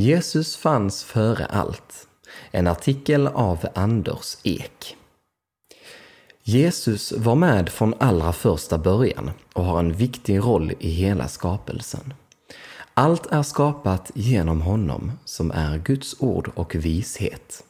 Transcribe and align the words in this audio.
Jesus 0.00 0.56
fanns 0.56 1.04
före 1.04 1.46
allt. 1.46 2.08
En 2.50 2.66
artikel 2.66 3.26
av 3.26 3.66
Anders 3.74 4.36
Ek. 4.42 4.96
Jesus 6.42 7.12
var 7.12 7.34
med 7.34 7.68
från 7.68 7.94
allra 7.98 8.32
första 8.32 8.78
början 8.78 9.30
och 9.52 9.64
har 9.64 9.78
en 9.78 9.92
viktig 9.92 10.38
roll 10.38 10.72
i 10.78 10.90
hela 10.90 11.28
skapelsen. 11.28 12.14
Allt 12.94 13.26
är 13.26 13.42
skapat 13.42 14.10
genom 14.14 14.60
honom 14.60 15.12
som 15.24 15.50
är 15.50 15.78
Guds 15.78 16.16
ord 16.18 16.50
och 16.54 16.74
vishet. 16.74 17.64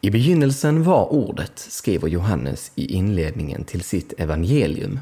I 0.00 0.10
begynnelsen 0.10 0.82
var 0.82 1.12
ordet, 1.12 1.58
skriver 1.58 2.08
Johannes 2.08 2.72
i 2.74 2.94
inledningen 2.94 3.64
till 3.64 3.82
sitt 3.82 4.20
evangelium. 4.20 5.00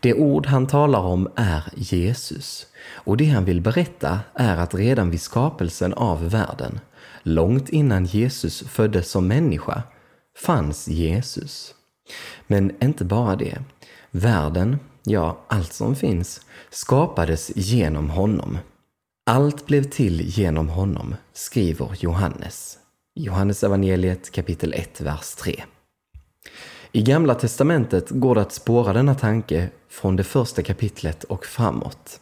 Det 0.00 0.14
ord 0.14 0.46
han 0.46 0.66
talar 0.66 1.00
om 1.00 1.28
är 1.36 1.62
Jesus 1.76 2.66
och 2.92 3.16
det 3.16 3.24
han 3.24 3.44
vill 3.44 3.60
berätta 3.60 4.20
är 4.34 4.56
att 4.56 4.74
redan 4.74 5.10
vid 5.10 5.20
skapelsen 5.20 5.94
av 5.94 6.30
världen, 6.30 6.80
långt 7.22 7.68
innan 7.68 8.04
Jesus 8.04 8.62
föddes 8.62 9.10
som 9.10 9.28
människa, 9.28 9.82
fanns 10.36 10.88
Jesus. 10.88 11.74
Men 12.46 12.84
inte 12.84 13.04
bara 13.04 13.36
det. 13.36 13.58
Världen, 14.10 14.78
ja, 15.04 15.44
allt 15.48 15.72
som 15.72 15.96
finns, 15.96 16.40
skapades 16.70 17.50
genom 17.56 18.10
honom. 18.10 18.58
Allt 19.26 19.66
blev 19.66 19.82
till 19.82 20.20
genom 20.20 20.68
honom, 20.68 21.14
skriver 21.32 21.90
Johannes. 22.00 22.78
Johannes 23.14 23.64
evangeliet 23.64 24.32
kapitel 24.32 24.74
1, 24.74 25.00
vers 25.00 25.34
3. 25.34 25.64
I 26.92 27.02
Gamla 27.02 27.34
testamentet 27.34 28.10
går 28.10 28.34
det 28.34 28.40
att 28.40 28.52
spåra 28.52 28.92
denna 28.92 29.14
tanke 29.14 29.70
från 29.88 30.16
det 30.16 30.24
första 30.24 30.62
kapitlet 30.62 31.24
och 31.24 31.46
framåt. 31.46 32.20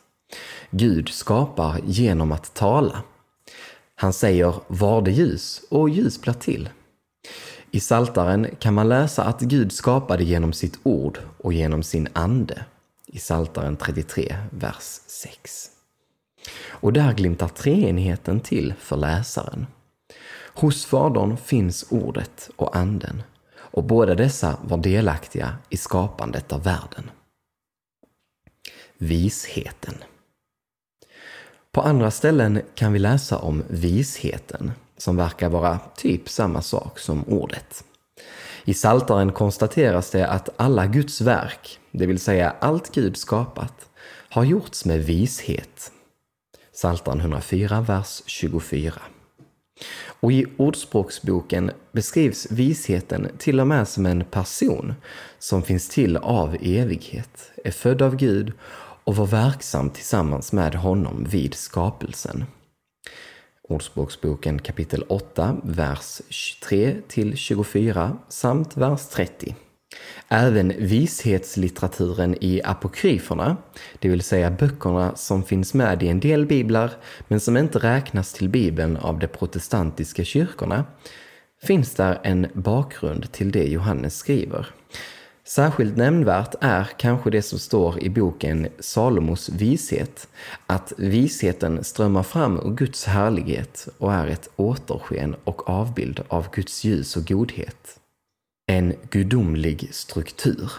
Gud 0.71 1.09
skapar 1.09 1.81
genom 1.85 2.33
att 2.33 2.55
tala. 2.55 3.03
Han 3.95 4.13
säger 4.13 4.55
”var 4.67 5.03
det 5.03 5.11
ljus” 5.11 5.63
och 5.71 5.91
ljus 5.91 6.21
blir 6.21 6.33
till. 6.33 6.69
I 7.71 7.81
Saltaren 7.81 8.47
kan 8.59 8.75
man 8.75 8.89
läsa 8.89 9.25
att 9.25 9.41
Gud 9.41 9.73
skapade 9.73 10.25
genom 10.25 10.53
sitt 10.53 10.79
ord 10.83 11.19
och 11.39 11.53
genom 11.53 11.83
sin 11.83 12.09
ande. 12.13 12.65
I 13.07 13.19
Saltaren 13.19 13.77
33, 13.77 14.37
vers 14.51 15.01
6. 15.07 15.67
Och 16.69 16.93
där 16.93 17.13
glimtar 17.13 17.49
treenigheten 17.49 18.41
till 18.41 18.75
för 18.79 18.97
läsaren. 18.97 19.67
Hos 20.55 20.85
Fadern 20.85 21.37
finns 21.37 21.87
ordet 21.91 22.51
och 22.57 22.77
anden 22.77 23.23
och 23.71 23.85
båda 23.85 24.15
dessa 24.15 24.59
var 24.63 24.77
delaktiga 24.77 25.57
i 25.69 25.77
skapandet 25.77 26.53
av 26.53 26.63
världen. 26.63 27.11
Visheten. 28.99 29.95
På 31.73 31.81
andra 31.81 32.11
ställen 32.11 32.63
kan 32.75 32.93
vi 32.93 32.99
läsa 32.99 33.39
om 33.39 33.63
visheten, 33.69 34.73
som 34.97 35.17
verkar 35.17 35.49
vara 35.49 35.79
typ 35.97 36.29
samma 36.29 36.63
sak 36.63 36.99
som 36.99 37.25
ordet. 37.29 37.85
I 38.65 38.75
Saltaren 38.75 39.33
konstateras 39.33 40.11
det 40.11 40.29
att 40.29 40.49
alla 40.57 40.87
Guds 40.87 41.21
verk, 41.21 41.79
det 41.91 42.07
vill 42.07 42.21
säga 42.21 42.55
allt 42.61 42.95
Gud 42.95 43.17
skapat, 43.17 43.89
har 44.31 44.45
gjorts 44.45 44.85
med 44.85 45.05
vishet. 45.05 45.93
Saltaren 46.73 47.21
104, 47.21 47.81
vers 47.81 48.23
24. 48.27 48.93
Och 50.21 50.33
i 50.33 50.47
Ordspråksboken 50.57 51.71
beskrivs 51.93 52.51
visheten 52.51 53.29
till 53.39 53.61
och 53.61 53.67
med 53.67 53.89
som 53.89 54.07
en 54.07 54.25
person 54.25 54.95
som 55.39 55.63
finns 55.63 55.89
till 55.89 56.17
av 56.17 56.57
evighet, 56.61 57.51
är 57.65 57.71
född 57.71 58.03
av 58.03 58.17
Gud 58.17 58.53
och 59.05 59.17
var 59.17 59.27
verksam 59.27 59.91
tillsammans 59.91 60.53
med 60.53 60.75
honom 60.75 61.25
vid 61.31 61.55
skapelsen. 61.55 62.45
Ordspråksboken 63.69 64.59
kapitel 64.59 65.03
8, 65.09 65.57
vers 65.63 66.21
23 66.29 66.97
till 67.09 67.37
24 67.37 68.19
samt 68.29 68.77
vers 68.77 69.09
30. 69.09 69.55
Även 70.29 70.73
vishetslitteraturen 70.79 72.37
i 72.41 72.63
apokryferna, 72.65 73.57
det 73.99 74.09
vill 74.09 74.23
säga 74.23 74.51
böckerna 74.51 75.17
som 75.17 75.43
finns 75.43 75.75
med 75.75 76.03
i 76.03 76.09
en 76.09 76.21
del 76.21 76.47
biblar 76.47 76.91
men 77.29 77.41
som 77.41 77.57
inte 77.57 77.79
räknas 77.79 78.33
till 78.33 78.49
bibeln 78.49 78.97
av 78.97 79.19
de 79.19 79.27
protestantiska 79.27 80.25
kyrkorna, 80.25 80.85
finns 81.63 81.95
där 81.95 82.21
en 82.23 82.47
bakgrund 82.55 83.33
till 83.33 83.53
det 83.53 83.65
Johannes 83.65 84.17
skriver. 84.17 84.67
Särskilt 85.49 85.97
nämnvärt 85.97 86.55
är 86.61 86.89
kanske 86.97 87.31
det 87.31 87.43
som 87.43 87.59
står 87.59 88.03
i 88.03 88.11
boken 88.11 88.69
Salomos 88.79 89.49
vishet, 89.49 90.29
att 90.67 90.93
visheten 90.97 91.85
strömmar 91.85 92.23
fram 92.23 92.57
ur 92.59 92.75
Guds 92.75 93.05
härlighet 93.05 93.89
och 93.99 94.13
är 94.13 94.27
ett 94.27 94.49
återsken 94.57 95.37
och 95.45 95.71
avbild 95.71 96.21
av 96.29 96.51
Guds 96.53 96.85
ljus 96.85 97.17
och 97.17 97.29
godhet. 97.29 97.99
En 98.77 98.95
gudomlig 99.11 99.89
struktur. 99.93 100.73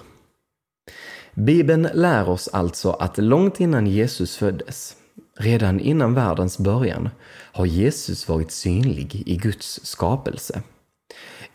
Bibeln 1.34 1.88
lär 1.94 2.30
oss 2.30 2.48
alltså 2.48 2.92
att 2.92 3.18
långt 3.18 3.60
innan 3.60 3.88
Jesus 3.88 4.38
föddes, 4.38 4.96
redan 5.38 5.80
innan 5.80 6.14
världens 6.14 6.58
början, 6.58 7.10
har 7.30 7.66
Jesus 7.66 8.28
varit 8.28 8.52
synlig 8.52 9.24
i 9.26 9.36
Guds 9.36 9.80
skapelse. 9.84 10.62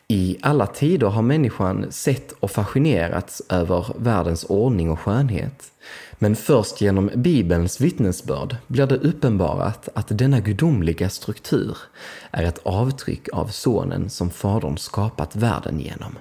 I 0.08 0.38
alla 0.40 0.66
tider 0.66 1.06
har 1.06 1.22
människan 1.22 1.92
sett 1.92 2.32
och 2.32 2.50
fascinerats 2.50 3.42
över 3.48 3.86
världens 3.98 4.44
ordning 4.44 4.90
och 4.90 5.00
skönhet. 5.00 5.72
Men 6.18 6.36
först 6.36 6.80
genom 6.80 7.10
Bibelns 7.14 7.80
vittnesbörd 7.80 8.56
blir 8.66 8.86
det 8.86 8.96
uppenbarat 8.96 9.88
att 9.94 10.18
denna 10.18 10.40
gudomliga 10.40 11.08
struktur 11.08 11.76
är 12.30 12.42
ett 12.42 12.60
avtryck 12.62 13.28
av 13.32 13.46
Sonen 13.46 14.10
som 14.10 14.30
Fadern 14.30 14.78
skapat 14.78 15.36
världen 15.36 15.80
genom. 15.80 16.18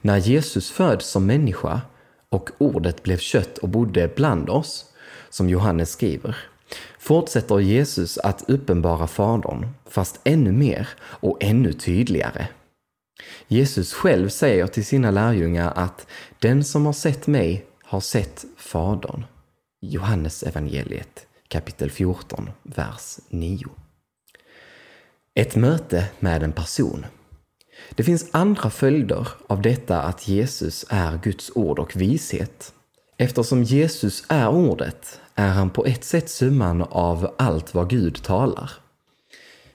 När 0.00 0.16
Jesus 0.16 0.70
föds 0.70 1.06
som 1.06 1.26
människa 1.26 1.80
och 2.28 2.50
ordet 2.58 3.02
blev 3.02 3.18
kött 3.18 3.58
och 3.58 3.68
bodde 3.68 4.08
bland 4.16 4.50
oss, 4.50 4.84
som 5.30 5.48
Johannes 5.48 5.90
skriver, 5.90 6.36
fortsätter 6.98 7.58
Jesus 7.58 8.18
att 8.18 8.44
uppenbara 8.50 9.06
Fadern, 9.06 9.68
fast 9.86 10.20
ännu 10.24 10.52
mer 10.52 10.88
och 11.00 11.38
ännu 11.40 11.72
tydligare. 11.72 12.46
Jesus 13.48 13.92
själv 13.92 14.28
säger 14.28 14.66
till 14.66 14.86
sina 14.86 15.10
lärjungar 15.10 15.72
att 15.76 16.06
den 16.38 16.64
som 16.64 16.86
har 16.86 16.92
sett 16.92 17.26
mig 17.26 17.66
har 17.82 18.00
sett 18.00 18.44
Fadern. 18.56 19.24
Johannes 19.80 20.42
evangeliet 20.42 21.26
kapitel 21.48 21.90
14, 21.90 22.50
vers 22.62 23.18
9. 23.28 23.66
Ett 25.34 25.56
möte 25.56 26.04
med 26.18 26.42
en 26.42 26.52
person. 26.52 27.06
Det 27.94 28.02
finns 28.02 28.26
andra 28.30 28.70
följder 28.70 29.28
av 29.46 29.62
detta 29.62 30.02
att 30.02 30.28
Jesus 30.28 30.84
är 30.88 31.18
Guds 31.22 31.50
ord 31.54 31.78
och 31.78 31.96
vishet. 31.96 32.72
Eftersom 33.16 33.62
Jesus 33.62 34.24
är 34.28 34.48
ordet 34.48 35.20
är 35.34 35.48
han 35.48 35.70
på 35.70 35.84
ett 35.84 36.04
sätt 36.04 36.30
summan 36.30 36.82
av 36.82 37.34
allt 37.38 37.74
vad 37.74 37.90
Gud 37.90 38.22
talar. 38.22 38.70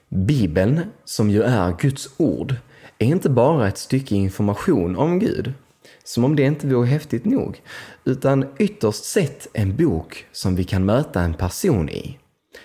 Bibeln, 0.08 0.80
som 1.04 1.30
ju 1.30 1.42
är 1.42 1.76
Guds 1.78 2.08
ord, 2.16 2.54
är 2.98 3.06
inte 3.06 3.30
bara 3.30 3.68
ett 3.68 3.78
stycke 3.78 4.14
information 4.14 4.96
om 4.96 5.18
Gud, 5.18 5.52
som 6.04 6.24
om 6.24 6.36
det 6.36 6.42
inte 6.42 6.66
vore 6.66 6.86
häftigt 6.86 7.24
nog, 7.24 7.62
utan 8.04 8.46
ytterst 8.58 9.04
sett 9.04 9.46
en 9.52 9.76
bok 9.76 10.26
som 10.32 10.56
vi 10.56 10.64
kan 10.64 10.84
möta 10.84 11.20
en 11.20 11.34
person 11.34 11.88
i. 11.88 12.18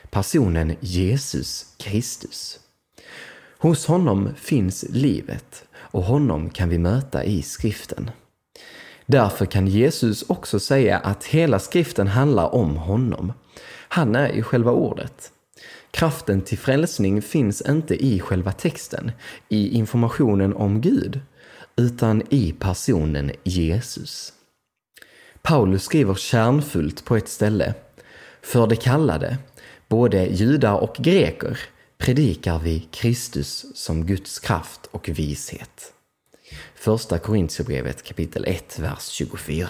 Personen 0.10 0.76
Jesus 0.80 1.66
Kristus. 1.78 2.60
Hos 3.62 3.86
honom 3.86 4.30
finns 4.36 4.86
livet 4.90 5.66
och 5.76 6.04
honom 6.04 6.50
kan 6.50 6.70
vi 6.70 6.78
möta 6.78 7.24
i 7.24 7.42
skriften. 7.42 8.12
Därför 9.06 9.46
kan 9.46 9.68
Jesus 9.68 10.24
också 10.28 10.60
säga 10.60 10.98
att 10.98 11.24
hela 11.24 11.60
skriften 11.60 12.08
handlar 12.08 12.56
om 12.56 12.76
honom. 12.76 13.34
Han 13.90 14.16
är 14.16 14.34
ju 14.34 14.44
själva 14.44 14.72
ordet. 14.72 15.32
Kraften 15.92 16.42
till 16.42 16.58
frälsning 16.58 17.22
finns 17.22 17.62
inte 17.62 18.06
i 18.06 18.20
själva 18.20 18.52
texten, 18.52 19.12
i 19.50 19.78
informationen 19.78 20.54
om 20.54 20.82
Gud, 20.82 21.20
utan 21.76 22.24
i 22.30 22.56
personen 22.60 23.32
Jesus. 23.44 24.34
Paulus 25.42 25.84
skriver 25.84 26.16
kärnfullt 26.16 27.06
på 27.06 27.16
ett 27.16 27.30
ställe. 27.30 27.74
För 28.42 28.68
det 28.68 28.76
kallade, 28.76 29.38
både 29.88 30.26
judar 30.26 30.76
och 30.76 30.96
greker, 31.00 31.60
predikar 32.00 32.60
vi 32.60 32.88
Kristus 32.92 33.66
som 33.76 34.06
Guds 34.06 34.40
kraft 34.40 34.86
och 34.92 35.10
vishet. 35.10 35.94
Första 36.76 37.20
Korintierbrevet 37.20 38.04
kapitel 38.04 38.46
1, 38.48 38.80
vers 38.80 39.08
24. 39.08 39.70